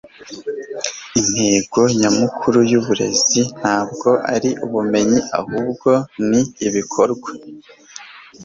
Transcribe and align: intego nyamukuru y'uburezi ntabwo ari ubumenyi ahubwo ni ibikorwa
intego 1.19 1.79
nyamukuru 1.99 2.59
y'uburezi 2.71 3.41
ntabwo 3.59 4.09
ari 4.33 4.49
ubumenyi 4.65 5.19
ahubwo 5.39 5.91
ni 6.29 6.41
ibikorwa 6.67 7.29